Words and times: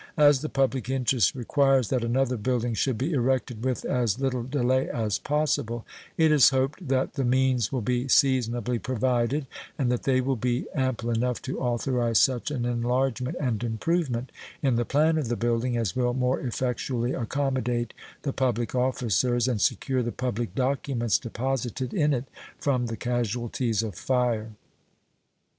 As 0.17 0.41
the 0.41 0.49
public 0.49 0.89
interest 0.89 1.35
requires 1.35 1.89
that 1.89 2.03
another 2.03 2.35
building 2.35 2.73
should 2.73 2.97
be 2.97 3.13
erected 3.13 3.63
with 3.63 3.85
as 3.85 4.17
little 4.19 4.41
delay 4.41 4.89
as 4.89 5.19
possible, 5.19 5.85
it 6.17 6.31
is 6.31 6.49
hoped 6.49 6.87
that 6.87 7.13
the 7.13 7.23
means 7.23 7.71
will 7.71 7.81
be 7.83 8.07
seasonably 8.07 8.79
provided 8.79 9.45
and 9.77 9.91
that 9.91 10.01
they 10.01 10.19
will 10.19 10.35
be 10.37 10.65
ample 10.73 11.11
enough 11.11 11.39
to 11.43 11.59
authorize 11.59 12.19
such 12.19 12.49
an 12.49 12.65
enlargement 12.65 13.35
and 13.39 13.63
improvement 13.63 14.31
in 14.63 14.75
the 14.75 14.85
plan 14.85 15.19
of 15.19 15.27
the 15.27 15.35
building 15.37 15.77
as 15.77 15.95
will 15.95 16.15
more 16.15 16.39
effectually 16.39 17.13
accommodate 17.13 17.93
the 18.23 18.33
public 18.33 18.73
officers 18.73 19.47
and 19.47 19.61
secure 19.61 20.01
the 20.01 20.11
public 20.11 20.55
documents 20.55 21.19
deposited 21.19 21.93
in 21.93 22.11
it 22.11 22.25
from 22.57 22.87
the 22.87 22.97
casualties 22.97 23.83
of 23.83 23.93
fire. 23.93 24.49